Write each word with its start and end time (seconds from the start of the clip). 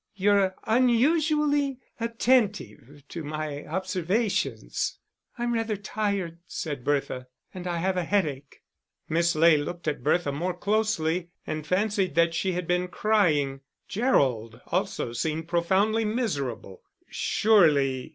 "You're 0.15 0.55
unusually 0.63 1.79
attentive 1.99 3.03
to 3.09 3.23
my 3.23 3.67
observations." 3.67 4.97
"I'm 5.37 5.53
rather 5.53 5.77
tired," 5.77 6.39
said 6.47 6.83
Bertha, 6.83 7.27
"and 7.53 7.67
I 7.67 7.77
have 7.77 7.97
a 7.97 8.03
headache." 8.03 8.63
Miss 9.07 9.35
Ley 9.35 9.57
looked 9.57 9.87
at 9.87 10.01
Bertha 10.03 10.31
more 10.31 10.55
closely, 10.55 11.29
and 11.45 11.67
fancied 11.67 12.15
that 12.15 12.33
she 12.33 12.53
had 12.53 12.65
been 12.65 12.87
crying; 12.87 13.61
Gerald 13.87 14.59
also 14.71 15.13
seemed 15.13 15.47
profoundly 15.47 16.03
miserable. 16.03 16.81
Surely.... 17.07 18.09